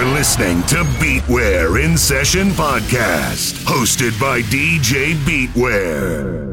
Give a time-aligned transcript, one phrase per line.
[0.00, 6.49] You're listening to Beatware in Session Podcast, hosted by DJ Beatware.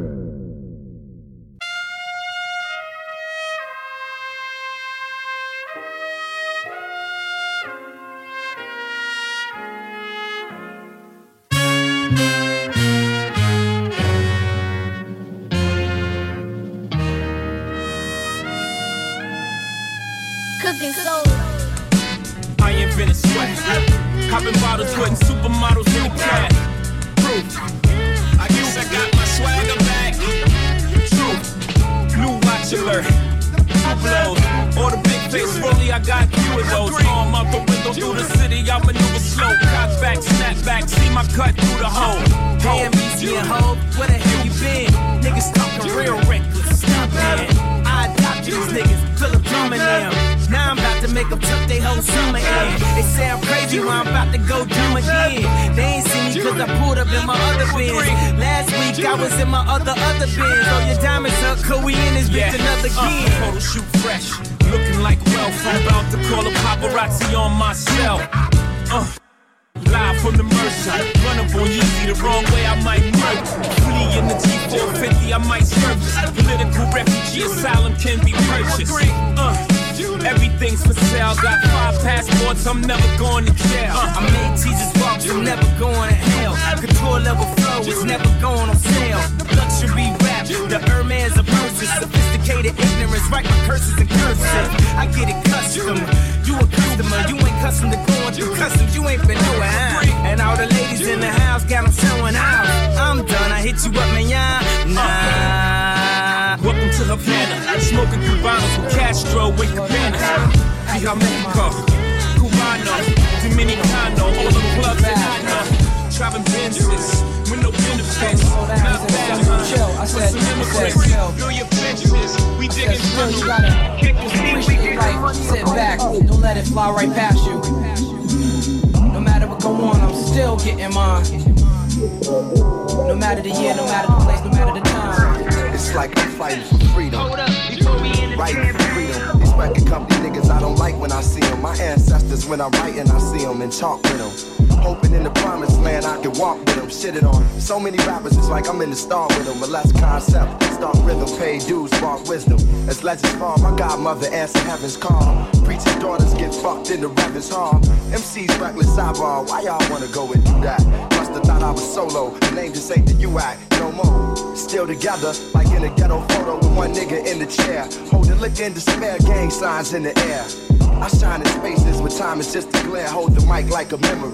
[142.77, 144.79] Writing, I see them and talk with them.
[144.79, 146.89] Hoping in the promised land I can walk with them.
[146.89, 147.43] Shit it on.
[147.59, 149.59] So many rappers, it's like I'm in the star with them.
[149.59, 152.59] But less concept, start rhythm, pay dues, spark wisdom.
[152.87, 155.47] As legends fall, my godmother answer heaven's call.
[155.63, 157.79] Preacher's daughters get fucked in the reverend's hall.
[158.11, 160.85] MC's reckless sidebar, why y'all wanna go and do that?
[161.17, 162.29] Must have thought I was solo.
[162.37, 164.55] The name just ain't the you act no more.
[164.55, 167.87] Still together, like in a ghetto photo with one nigga in the chair.
[168.09, 170.76] Holding liquor in despair, gang signs in the air.
[171.01, 173.07] I shine in spaces where time is just a glare.
[173.07, 174.31] Hold the mic like a memory.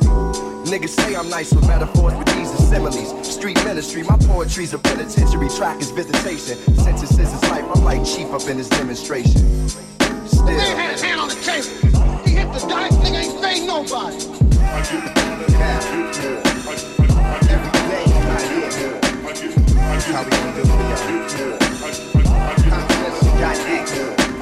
[0.65, 3.27] Niggas say I'm nice with metaphors, but these are similes.
[3.27, 5.49] Street ministry, my poetry's a penitentiary.
[5.49, 6.57] Track is visitation.
[6.77, 7.65] Sentences is life.
[7.75, 9.69] I'm like chief up in this demonstration.
[10.27, 10.45] Still.
[10.45, 11.69] Man had his hand on the table.
[12.25, 14.15] He hit the dice, nigga ain't fade nobody.
[17.49, 18.93] Every day, I hear more.
[19.93, 21.62] That's how we gonna do it,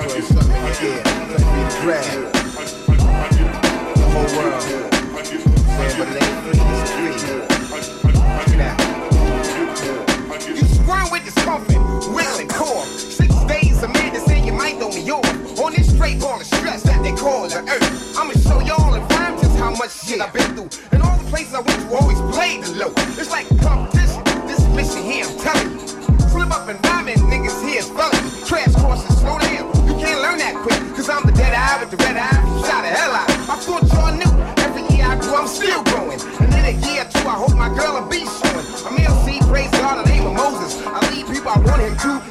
[0.01, 1.03] Put something in your ear.
[1.29, 2.33] Let me grab.
[3.95, 4.61] The whole world.
[4.63, 6.91] Saying, but it ain't free, it's
[8.01, 8.17] free.
[8.57, 8.75] Now.
[10.47, 11.81] You squirm with coffin,
[12.13, 12.85] will core.
[12.85, 15.59] Six days a man to say you might know me off.
[15.59, 18.17] On this straight ball of stress that they call the earth.
[18.17, 20.69] I'ma show y'all in rhyme just how much shit I've been through.
[20.91, 22.93] And all the places I went to always played the low.
[23.19, 24.23] It's like competition.
[24.47, 25.87] This mission here, I'm telling you.
[26.29, 27.89] Slip up and rhyming, niggas here is
[31.01, 32.61] cause I'm the dead eye with the red eye.
[32.61, 33.29] Shot the hell out.
[33.49, 34.11] I thought y'all.
[34.59, 36.21] Every year I grew, I'm still growing.
[36.39, 38.67] And in a year or two, I hope my girl will be showing.
[38.85, 40.79] I'm LC, praise God, the name of Moses.
[40.85, 42.30] I lead people, I want him to.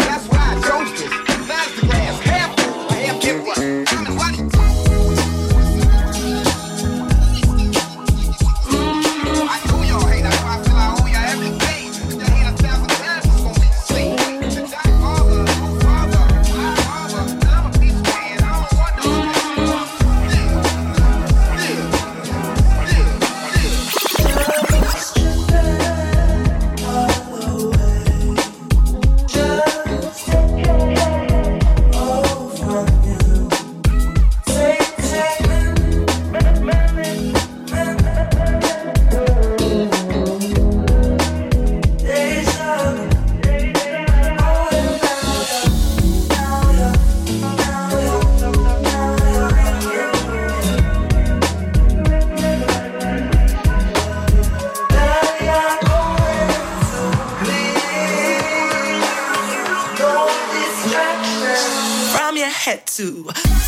[62.70, 63.24] had to.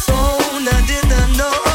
[0.06, 1.71] So I didn't know.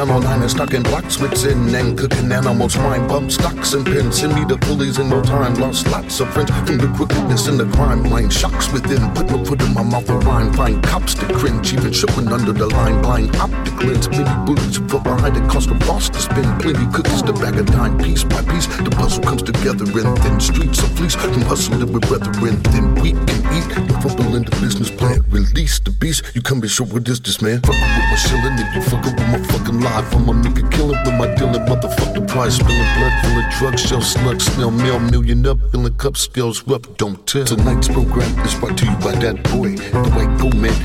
[0.00, 2.74] channel 9 and stuck in blocks with sin and cooking animals.
[2.74, 4.20] Mind bump stocks and pins.
[4.20, 5.54] Send me the pulleys in no time.
[5.56, 8.30] Lost lots of friends from the crookedness and the crime line.
[8.30, 9.12] Shocks within.
[9.12, 10.54] Put my foot in my mouth a rhyme.
[10.54, 11.74] Find cops to cringe.
[11.74, 13.02] Even tripping under the line.
[13.02, 13.34] Blind
[13.80, 14.08] Brooklyn's.
[14.10, 17.62] Many bullets for behind the cost of loss to spend plenty cookies to bag a
[17.62, 18.66] dime piece by piece.
[18.66, 22.62] The puzzle comes together in thin streets of fleece from hustling with brethren.
[22.70, 25.24] Then we can eat the fulfilling the business plan.
[25.28, 26.24] Release the beast.
[26.34, 27.60] You come be show what is this, man.
[27.60, 30.14] Fuck with my shilling if you fuck with my fucking life.
[30.14, 31.64] I'm a nigga killer with my dealing.
[31.66, 32.56] Motherfuckin' the price.
[32.56, 36.84] Spilling blood, filling drugs, shell slug, smell mail, million up, filling cup scales up.
[36.96, 37.44] Don't tell.
[37.44, 39.76] Tonight's program is brought to you by that boy.
[39.76, 40.09] The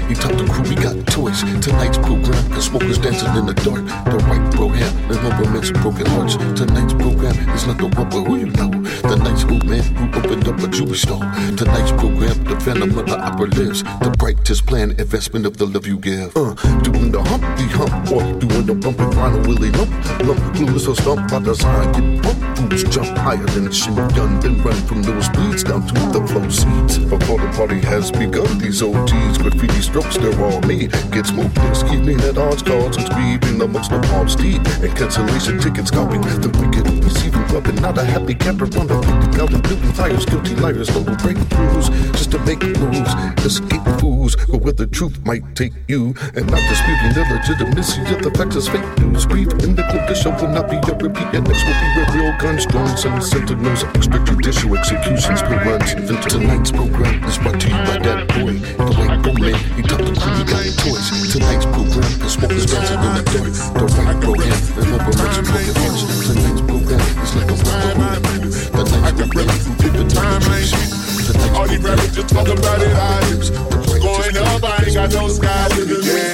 [0.08, 1.42] he taught the crew we got toys.
[1.62, 3.86] Tonight's program, cause smokers dancing in the dark.
[4.06, 6.38] The bro hair, there's no romance broken hearts.
[6.60, 8.85] Tonight's program is not the but who you know.
[9.04, 11.20] The man who opened up a jewelry store.
[11.58, 13.84] Tonight's program, the phantom of the opera lives.
[13.84, 16.36] The brightest plan, investment of the love you give.
[16.36, 19.92] Uh, doing the humpy hump, or doing the bumpy final willy lump.
[20.24, 21.92] Lump, clueless or stump by design.
[21.94, 24.40] Get bump, boots jump higher than a shimmy gun.
[24.40, 26.98] Then run from those beats down to the flow seats.
[26.98, 30.92] Before the party has begun, these OGs, graffiti strokes, they're all made.
[31.12, 34.66] Get smoked this evening at odds, cards, and speeding amongst the palm steed.
[34.82, 36.22] And cancellation tickets scalping.
[36.22, 37.76] The wicked receiving rubbing.
[37.82, 40.26] Not a happy camper the out and building fires.
[40.26, 43.14] Guilty liars, no break rules just to make moves.
[43.46, 46.16] Escape fools, but where the truth might take you.
[46.34, 49.26] And not disputing the legitimacy of the facts as fake news.
[49.26, 51.30] Brief in the clip, the show will not be a repeat.
[51.38, 53.84] And next will be real guns, drones, and sentinels.
[53.94, 55.82] Extrajudicial executions will run.
[56.08, 58.58] Then tonight's program is brought to you by that boy.
[58.58, 61.06] The white bro man, he taught the crew we got toys.
[61.30, 63.54] Tonight's program, the smokers dancing in the dark.
[63.78, 66.02] The white bro hand, and rubber rich and broken hearts.
[66.26, 68.44] Tonight's program is like a rubber band.
[68.74, 71.05] The night's program, we put the time
[71.56, 73.54] All these rappers just talk about it, I just
[74.02, 76.06] going up, I ain't got no sky limit.
[76.06, 76.34] Yeah,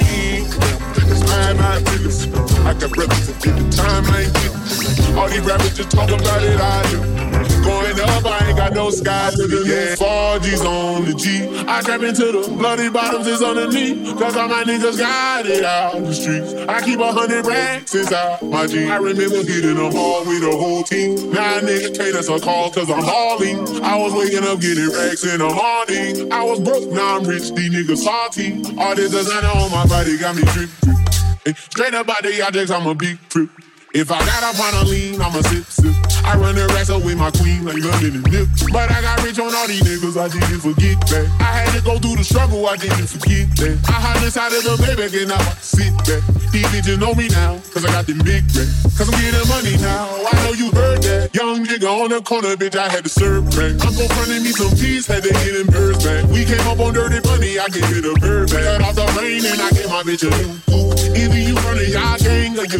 [1.08, 2.26] it's my my business.
[2.66, 5.18] I got brothers that get the time, I ain't getting.
[5.18, 7.21] All these rappers just talk about it, I just
[7.62, 9.66] going up, I ain't got no sky limit.
[9.66, 11.48] Yeah, 4G's on the G.
[11.66, 14.18] I trap into the bloody bottoms is underneath.
[14.18, 16.54] Cause all my niggas got it out the streets.
[16.68, 18.90] I keep a hundred racks inside my jeans.
[18.90, 21.32] I remember hitting them all with the whole team.
[21.32, 23.82] Now niggas can't answer calls cause I'm hauling.
[23.82, 26.32] I was waking up getting racks in the morning.
[26.32, 28.62] I was broke, now I'm rich, these niggas salty.
[28.78, 31.56] All this designer on my body got me drip, drip.
[31.56, 33.50] Straight up out the objects, I'm a big trip.
[33.92, 35.92] If I got up on a lean, I'ma sip, sip.
[36.24, 38.48] I run the rest up with my queen like London and Nip.
[38.72, 41.28] But I got rich on all these niggas, I didn't forget that.
[41.44, 43.76] I had to go through the struggle, I didn't forget that.
[43.92, 46.24] I hide inside of the baby, and I sit back.
[46.56, 48.96] These bitches know me now, cause I got them big racks.
[48.96, 51.28] Cause I'm getting money now, I know you heard that.
[51.36, 53.76] Young nigga on the corner, bitch, I had to serve crack.
[53.84, 56.24] I'm gon' frontin' me some peas, had to get them birds back.
[56.32, 58.64] We came up on dirty money, I can it a bird back.
[58.64, 60.91] Cut off the rain, and I get my bitch a new.
[61.16, 62.78] Either you run a y'all gang or you.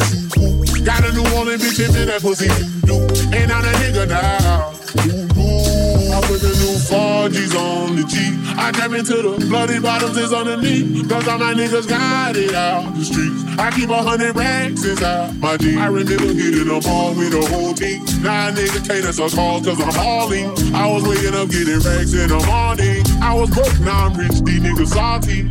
[0.84, 2.48] Got a New Orleans bitch and that pussy
[2.86, 2.98] do.
[3.34, 4.74] Ain't on a nigga now.
[6.12, 8.32] I put the new 4G's on the G.
[8.58, 11.08] I trap into the bloody bottoms is underneath.
[11.08, 13.44] Cause all my niggas got it out the streets.
[13.58, 15.78] I keep a hundred racks inside my jeans.
[15.78, 18.04] I remember hitting them all with a whole team.
[18.20, 20.50] Now a nigga can't answer calls cause I'm hauling.
[20.74, 23.06] I was waking up getting racks in the morning.
[23.22, 25.48] I was broke, now I'm rich, these niggas salty.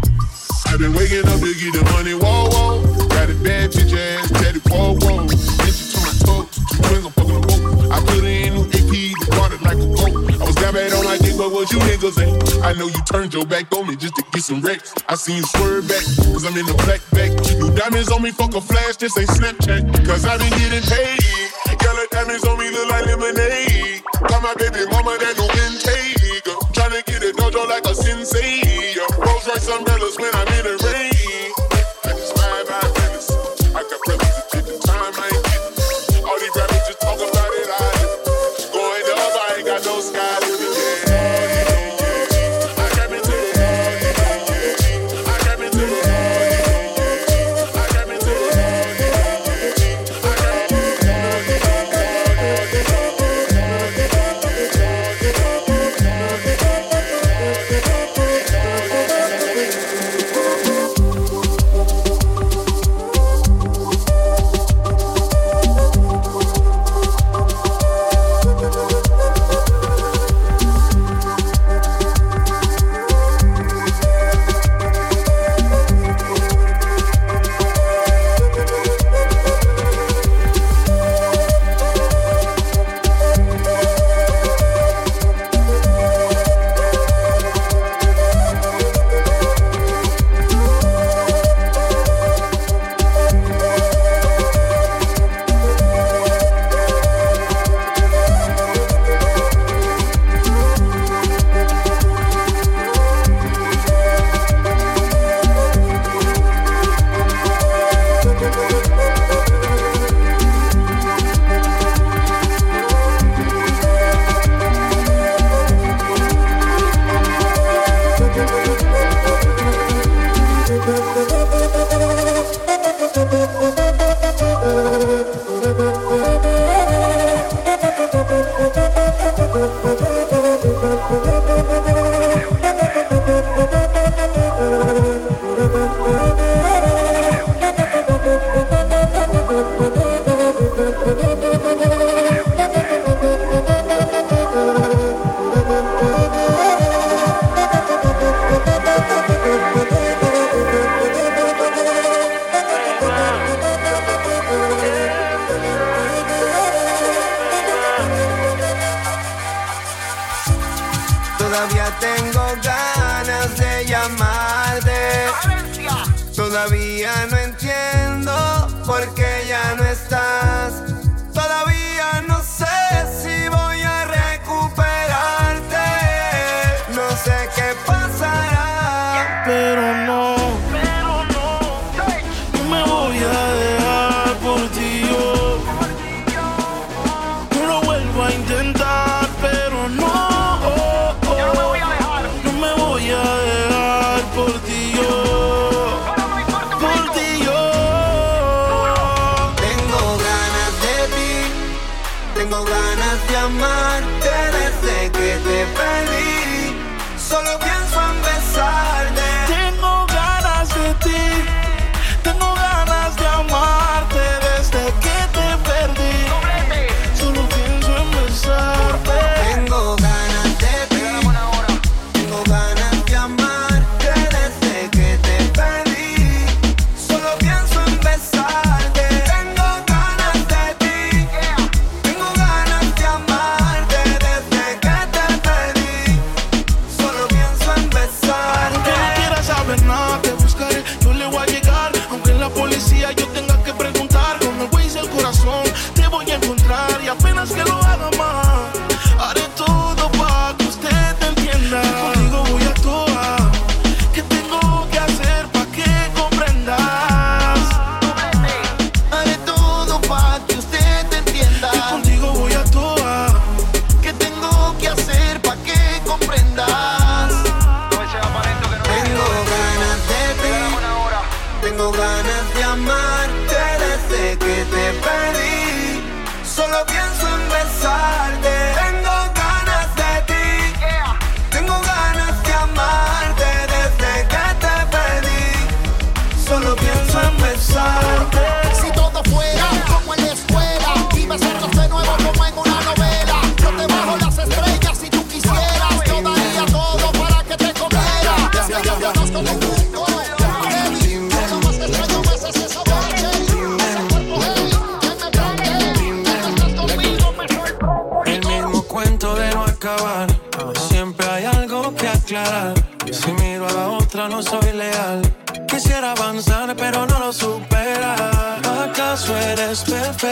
[0.72, 2.80] I've been waking up to get the money, whoa, whoa.
[3.12, 5.28] Got a bad bitch ass, daddy, whoa, whoa.
[5.68, 7.92] She to my toe, two twins, I'm fucking a boat.
[7.92, 8.92] I put in new AP,
[9.36, 10.16] water like a goat.
[10.40, 12.64] I was down bad on my dick, but what you niggas ain't?
[12.64, 14.96] I know you turned your back on me just to get some wrecks.
[15.10, 17.36] I seen you swerve back, cause I'm in the black back.
[17.60, 20.08] New diamonds on me, fuck a flash, this ain't Snapchat.
[20.08, 21.20] Cause I been getting paid.
[21.84, 24.04] Yellow diamonds on me look like lemonade.
[24.24, 26.48] Got my baby mama that no intake.
[26.72, 28.96] Tryna get a dojo like a sensei.
[29.20, 30.51] Rolls Royce umbrellas when I'm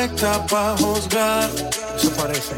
[0.10, 1.50] perfecta para juzgar.
[1.95, 2.54] Eso parece.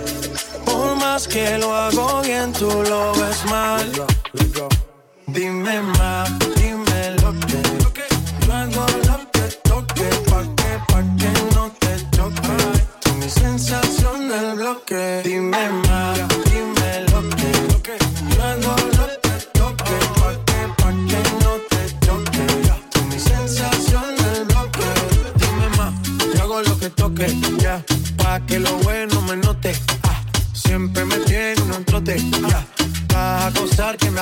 [0.66, 3.92] Por más que lo hago bien, tú lo ves mal.
[5.28, 7.61] Dime más, dime lo que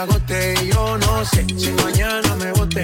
[0.01, 2.83] agote y yo no sé si mañana me bote.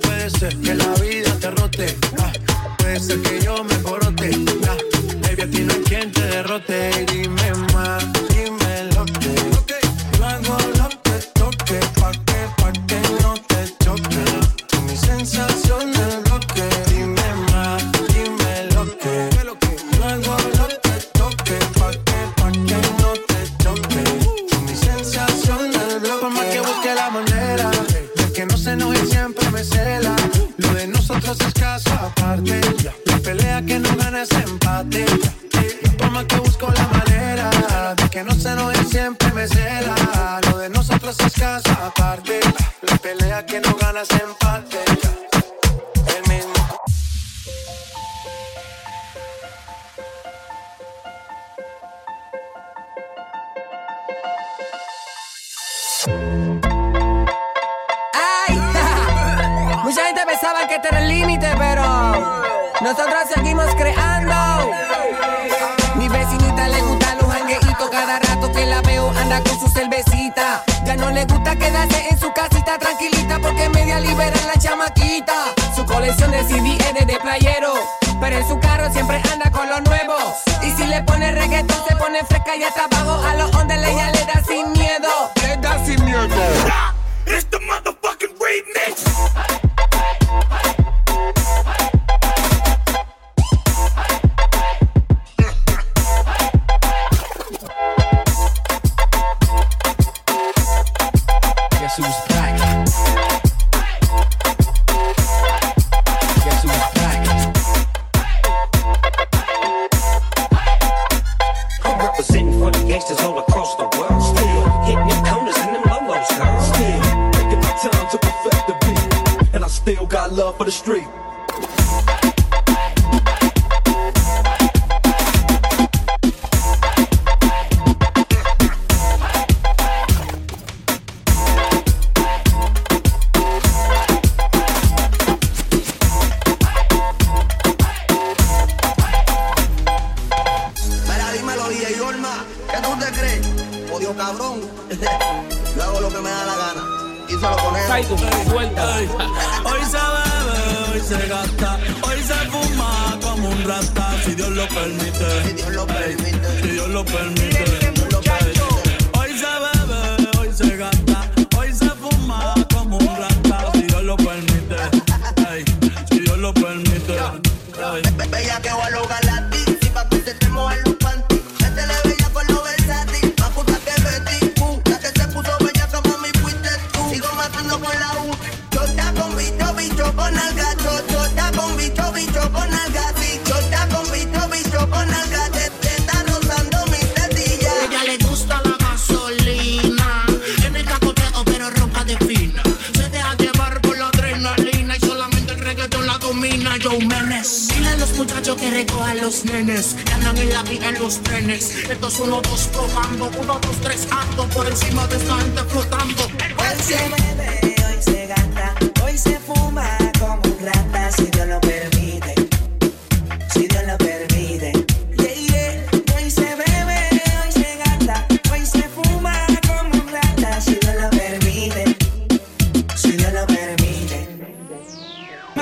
[0.00, 2.32] Puede ser que la vida te rote, ah,
[2.78, 4.30] puede ser que yo me porote.
[4.68, 4.76] Ah,
[5.22, 6.95] baby, a no hay quien te derrote.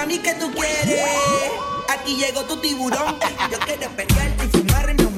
[0.05, 1.01] mami, ¿qué tú quieres?
[1.89, 3.19] Aquí llegó tu tiburón.
[3.51, 5.14] Yo quiero pelearte y fumarme un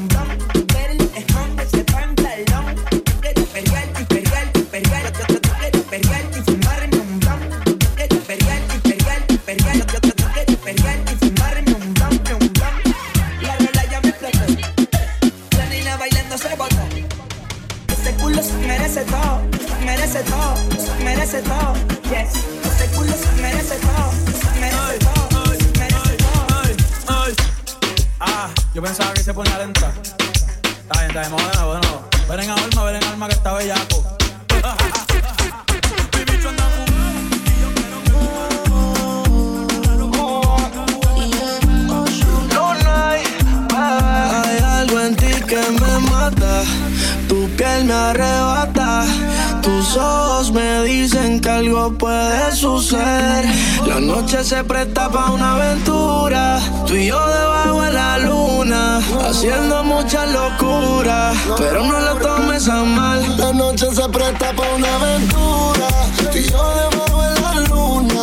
[54.27, 56.59] La noche se presta para una aventura.
[56.85, 61.37] Tú y yo debajo de la luna, haciendo muchas locuras.
[61.57, 63.23] Pero no lo tomes a mal.
[63.39, 65.87] La noche se presta para una aventura.
[66.33, 68.23] Tú y yo debajo de la luna,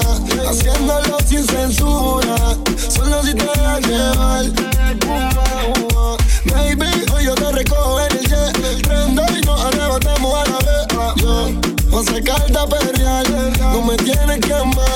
[0.50, 2.36] haciéndolo sin censura.
[2.90, 4.46] Solo si te dejas llevar.
[6.52, 8.86] Baby, hoy yo te recojo en el jet.
[8.86, 11.16] Prende y nos arrebatamos a la vez.
[11.16, 11.50] Yo,
[11.90, 13.26] no se carta perrear.
[13.72, 14.93] No me tienes que amar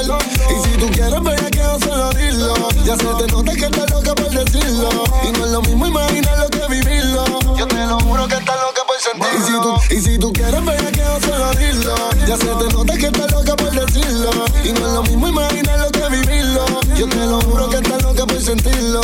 [1.07, 2.53] eres bella que no solo dilo.
[2.85, 4.89] Ya se te nota que estás loca por decirlo.
[5.23, 7.25] Y no es lo mismo imaginarlo que vivirlo.
[7.57, 9.37] Yo te lo juro que estás loca por sentirlo.
[9.37, 11.95] Y si tú, y si tú quieres bella que no solo dilo.
[12.27, 14.29] Ya se te nota que estás loca por decirlo.
[14.63, 16.65] Y no es lo mismo imaginarlo que vivirlo.
[16.95, 19.01] Yo te lo juro que estás loca por sentirlo.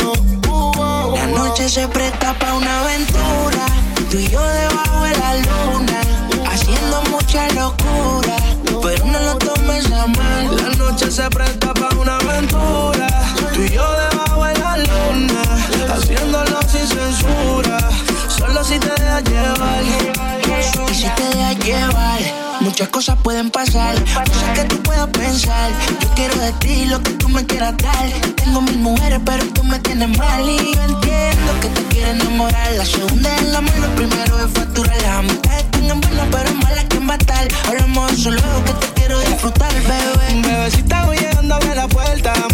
[1.14, 3.66] La noche se presta para una aventura.
[4.10, 6.00] Tú y yo debajo de la luna.
[6.50, 8.36] Haciendo mucha locura.
[8.82, 10.56] Pero no lo mal.
[10.56, 13.06] La noche se presta para una aventura.
[13.54, 15.42] Tú y yo debajo de la luna,
[15.94, 17.78] haciéndolo sin censura.
[18.28, 19.82] Solo si te dejas llevar.
[20.90, 22.20] Y si te dejas llevar,
[22.60, 23.94] muchas cosas pueden pasar.
[24.02, 25.70] Cosas que tú puedas pensar.
[26.00, 28.08] Yo quiero de ti lo que tú me quieras dar.
[28.36, 30.48] Tengo mil mujeres, pero tú me tienes mal.
[30.48, 32.72] Y yo entiendo que te quiero enamorar.
[32.72, 36.82] La segunda es el amor, lo primero es facturar la amistad tengan buena, pero mala
[36.88, 37.48] quien va a estar.
[37.68, 40.42] Hablamos solo que te quiero disfrutar, bebé.
[40.42, 42.53] Bebecita, voy llegando a la puerta.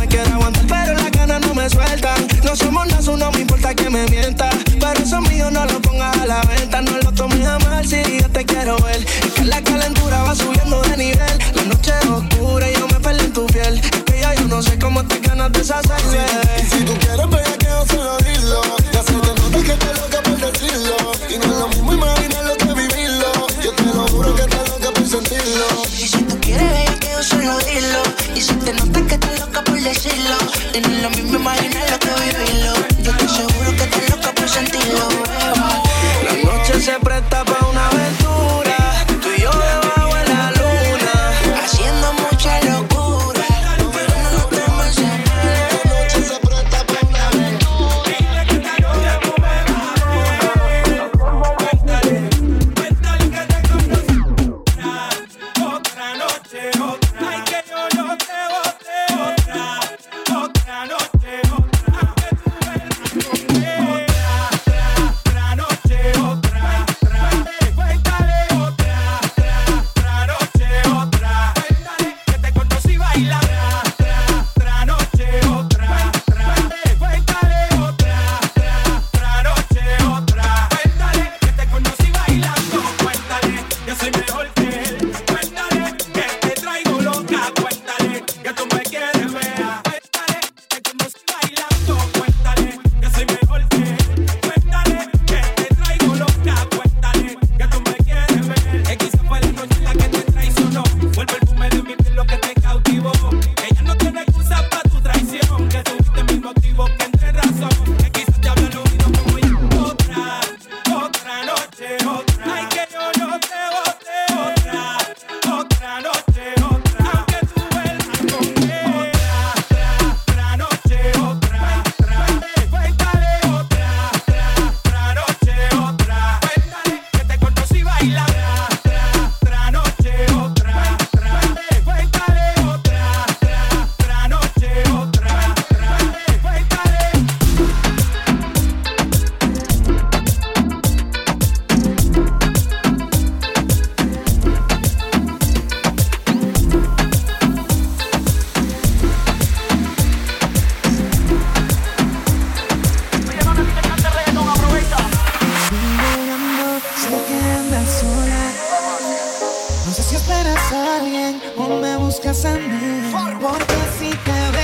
[162.10, 164.59] buscas a mí, porque si te veo.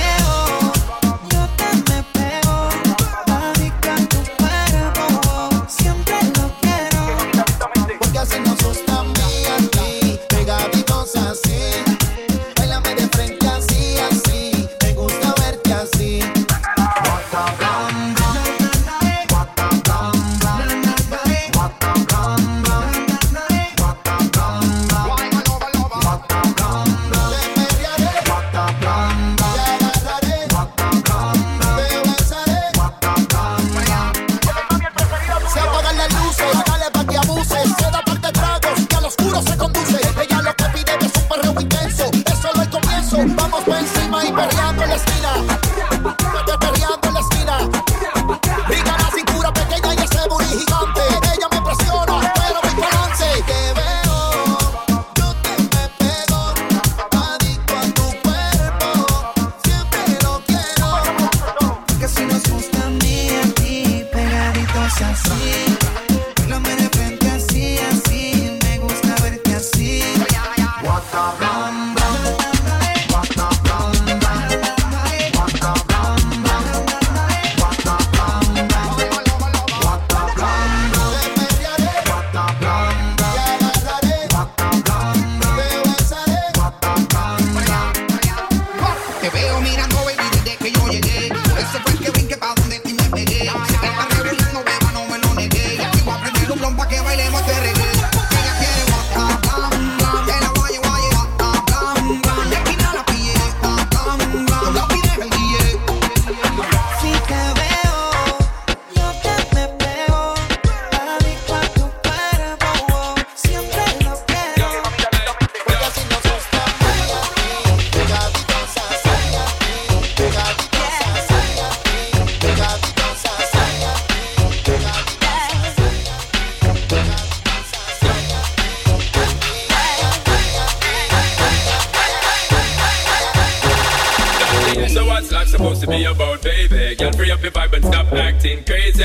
[136.27, 136.95] To about, baby?
[136.95, 139.03] Girl, free up your vibe and stop acting crazy.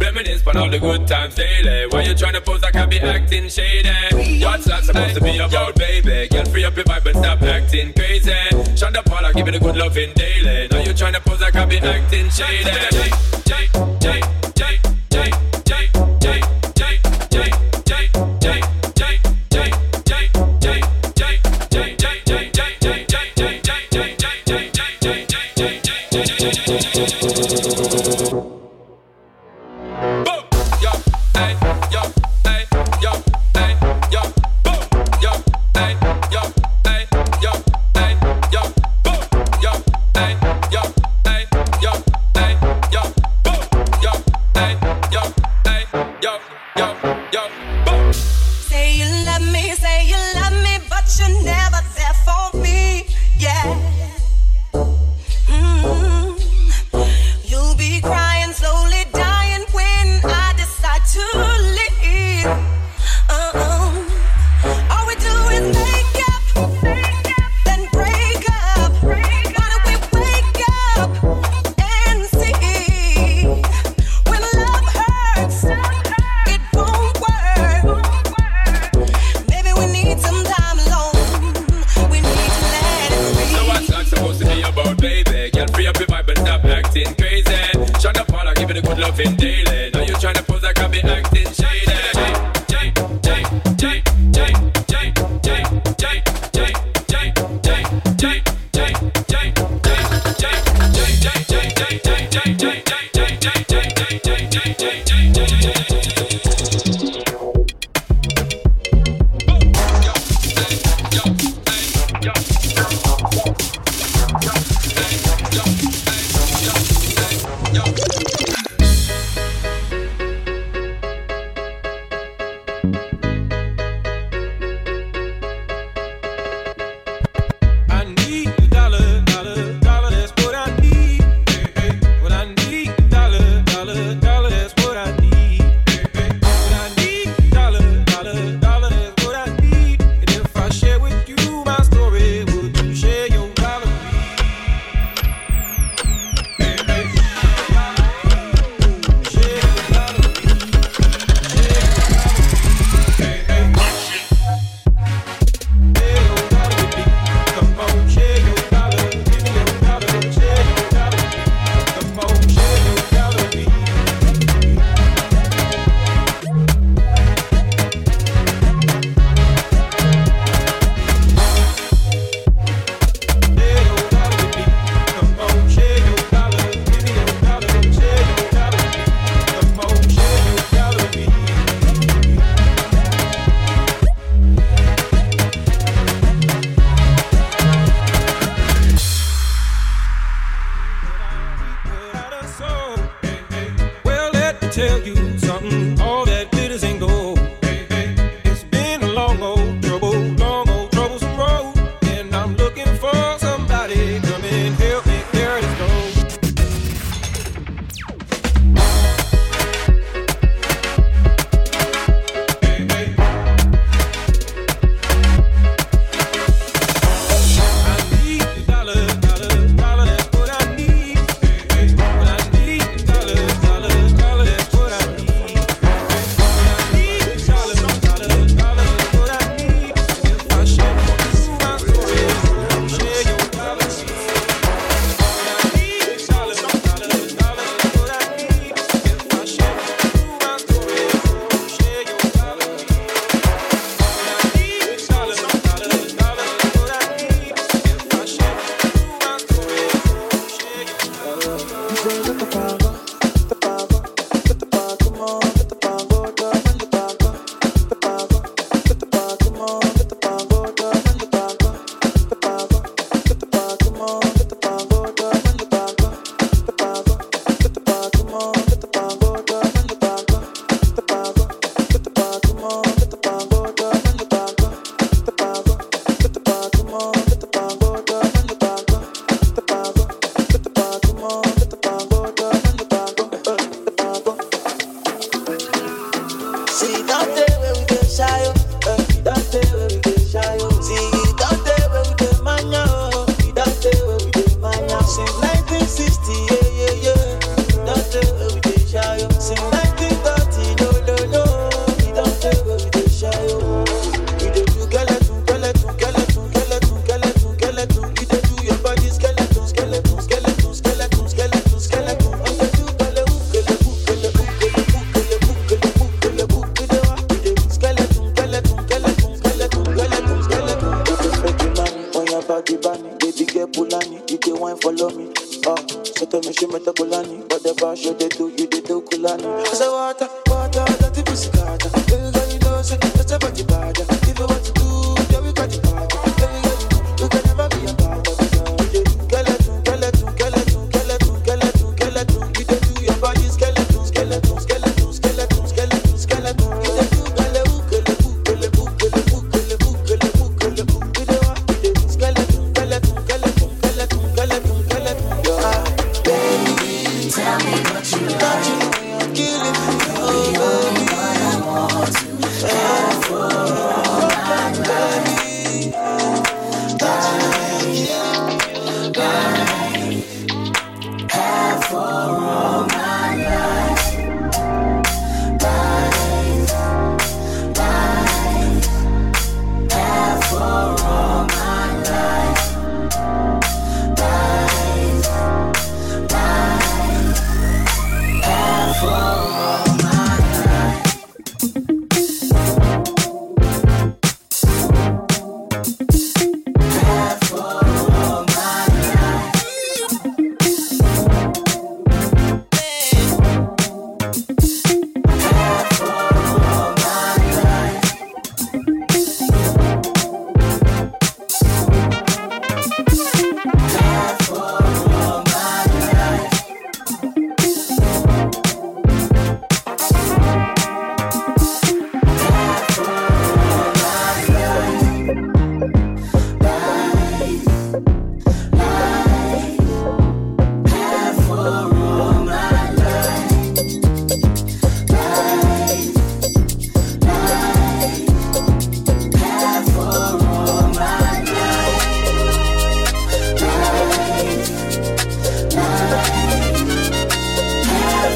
[0.00, 1.86] Reminisce on all the good times daily.
[1.88, 4.44] Why you tryna pose like I be acting shady?
[4.44, 6.28] What's that supposed to be about, baby?
[6.28, 8.30] Girl, free up your vibe and stop acting crazy.
[8.74, 10.68] Shonda Paula, give it a good loving daily.
[10.68, 12.64] Now you tryna pose like I be acting shady.
[12.64, 13.10] Jay,
[13.44, 13.68] Jay,
[14.00, 14.20] Jay, Jay,
[14.54, 14.93] Jay,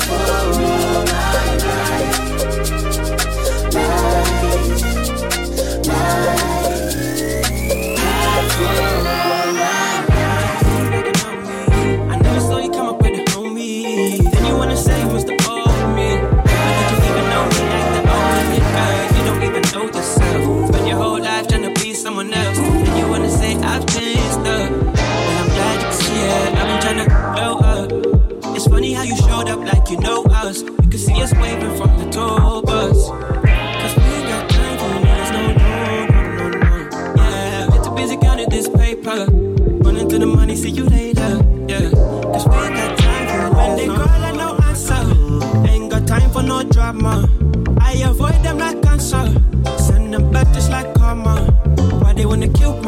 [0.00, 0.67] I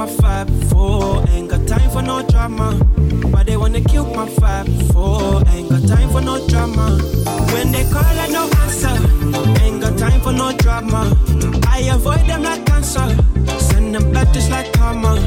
[0.00, 1.28] my vibe for?
[1.30, 2.72] Ain't got time for no drama.
[3.32, 5.46] Why they wanna kill my vibe for?
[5.50, 6.86] Ain't got time for no drama.
[7.52, 8.96] When they call, I no answer.
[9.62, 11.02] Ain't got time for no drama.
[11.68, 13.08] I avoid them like cancer.
[13.58, 15.20] Send them back just like karma.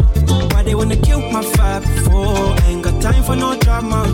[0.51, 2.65] Why they wanna kill my vibe for?
[2.65, 4.07] Ain't got time for no drama.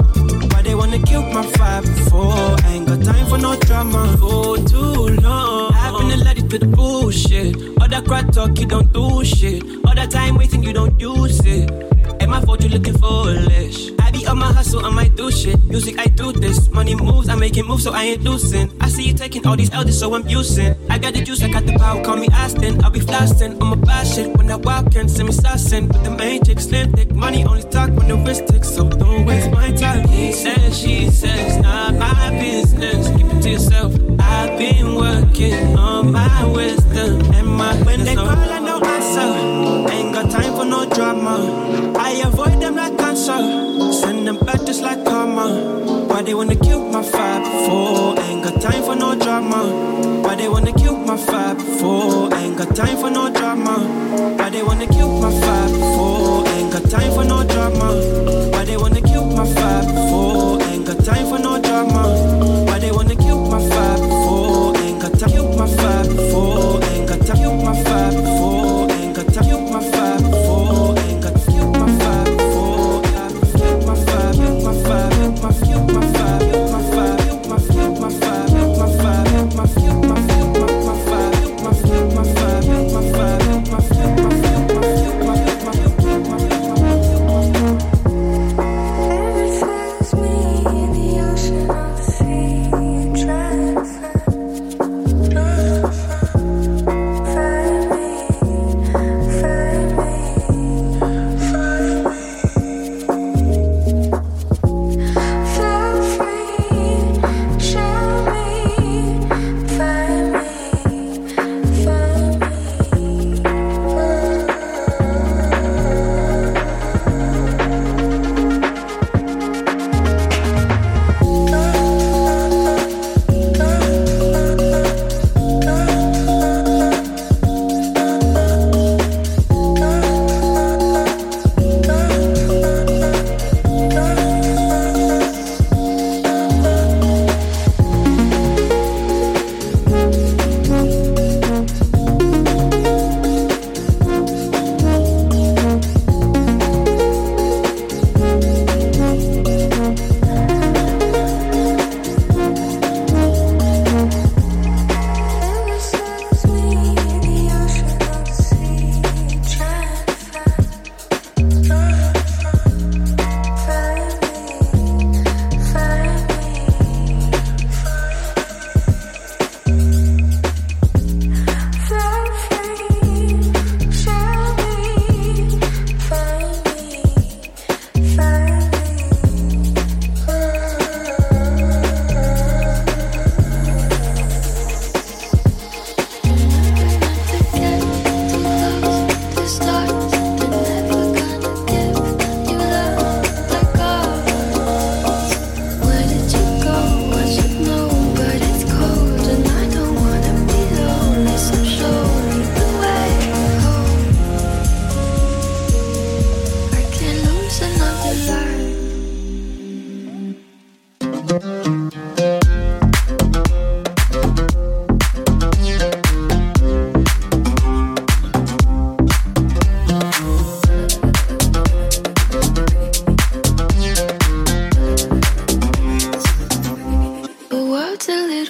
[0.52, 2.36] Why they wanna kill my vibe for?
[2.68, 4.02] Ain't got time for no drama.
[4.20, 5.72] For too long.
[5.74, 7.56] I've been allergic to the bullshit.
[7.80, 9.79] All that crap talk, you don't do shit.
[10.10, 11.70] Time waiting, you don't use it.
[12.20, 13.92] Ain't my fault you looking foolish.
[14.00, 15.64] I be on my hustle, I might do shit.
[15.66, 16.70] Music, I do this.
[16.70, 18.72] Money moves, I make it move, so I ain't losing.
[18.82, 20.76] I see you taking all these elders, so I'm using.
[20.90, 22.84] I got the juice, I got the power, call me Aston.
[22.84, 25.88] I'll be flossing, I'm a bad shit when I walk in, send me saucing.
[25.88, 29.26] With the main chick, slim thick, money only talk when the wrist tick, so don't
[29.26, 30.08] waste my time.
[30.08, 33.08] He says, she says, not my business.
[33.16, 33.94] Keep it to yourself.
[34.20, 39.92] I've been working on my wisdom and my when they call, answer.
[39.94, 41.96] Ain't got time for no drama.
[41.98, 43.40] I avoid them like cancer.
[43.94, 46.08] Send them back just like karma.
[46.08, 48.20] Why they wanna kill my vibe for?
[48.24, 49.62] Ain't got time for no drama.
[50.24, 52.34] Why they wanna kill my vibe for?
[52.36, 53.80] Ain't got time for no drama.
[54.38, 56.48] Why they wanna kill my vibe for?
[56.50, 57.90] Ain't got time for no drama.
[58.52, 60.62] Why they wanna kill my vibe for?
[60.70, 62.29] Ain't got time for no drama.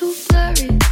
[0.09, 0.88] blurry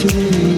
[0.00, 0.49] to me.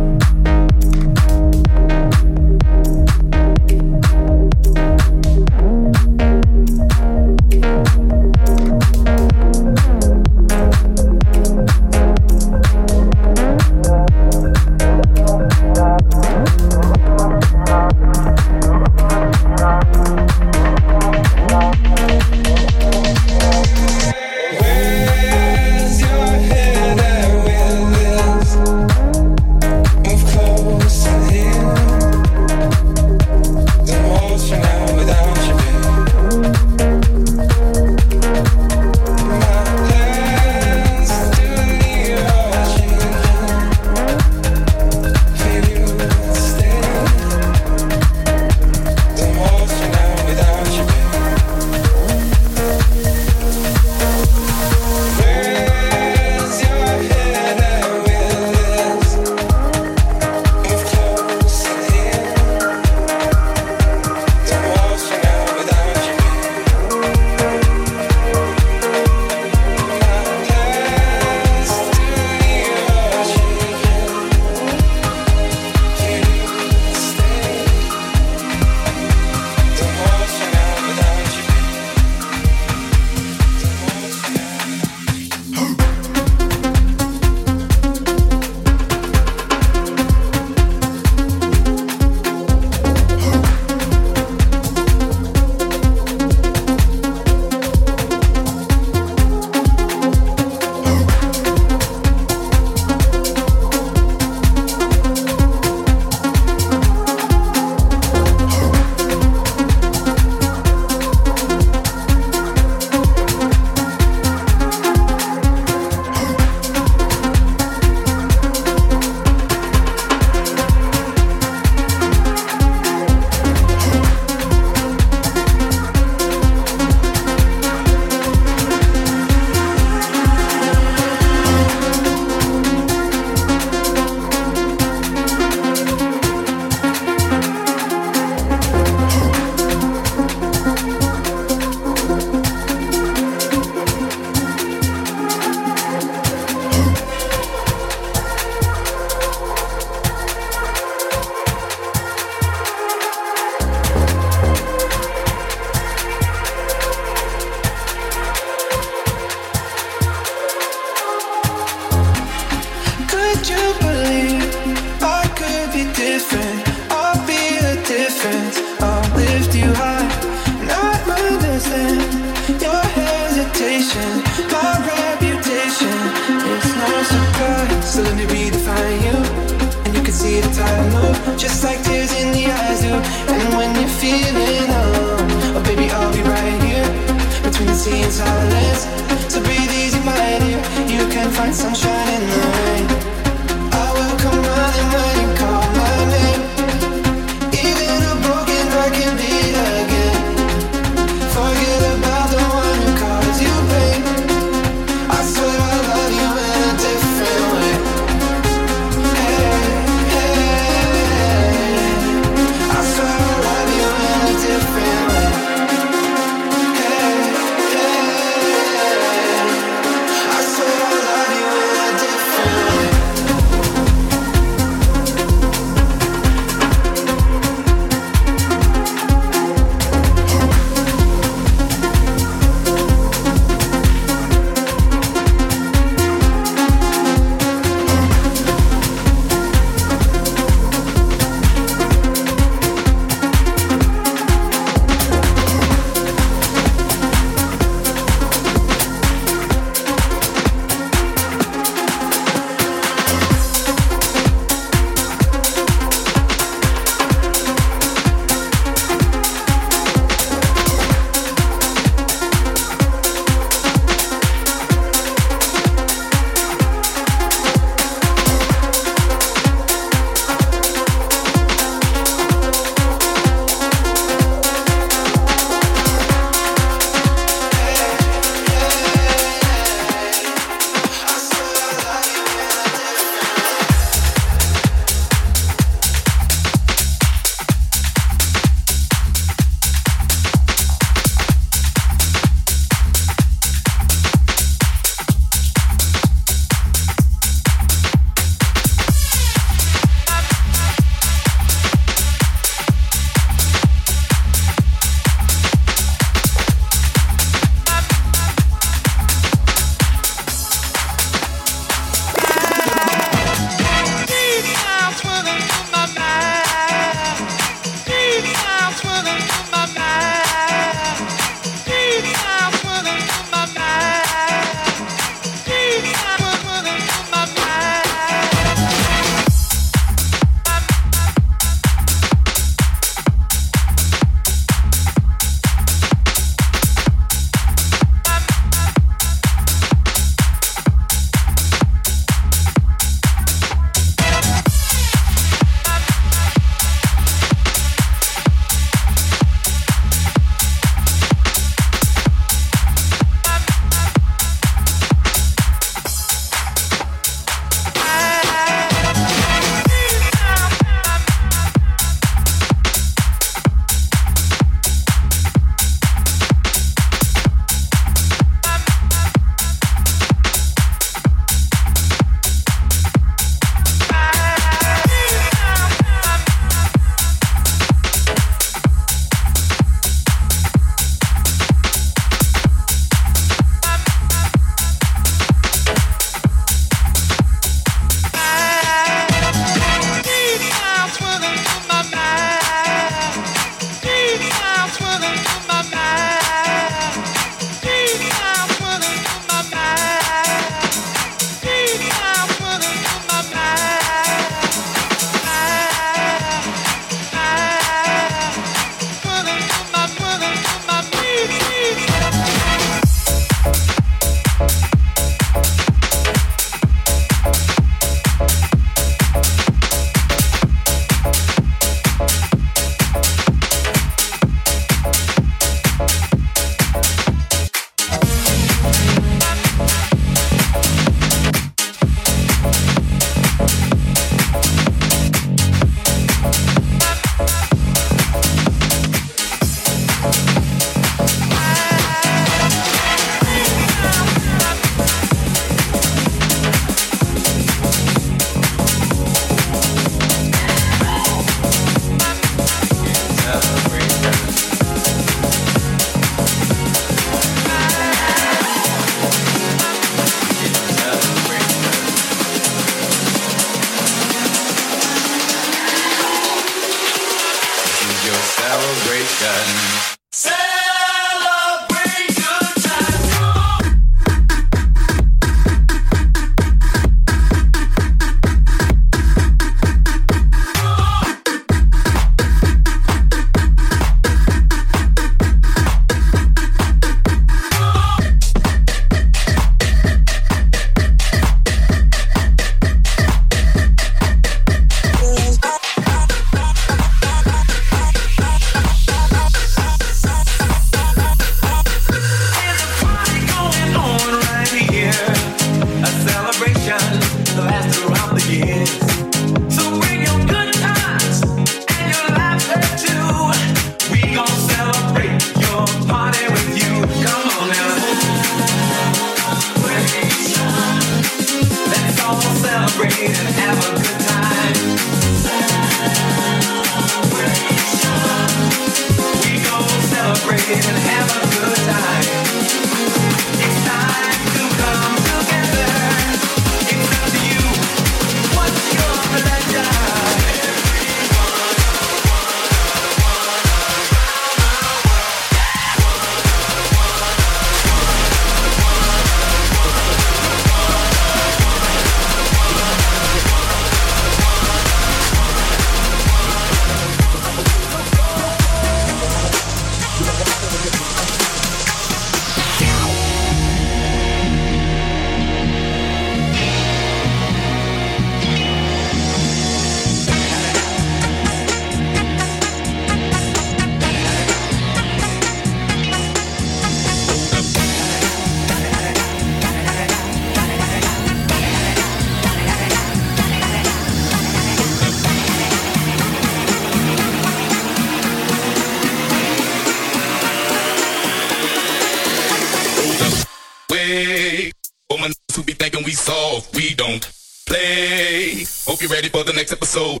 [598.72, 600.00] Hope you're ready for the next episode.